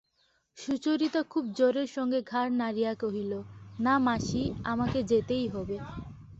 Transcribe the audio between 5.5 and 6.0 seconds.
হবে।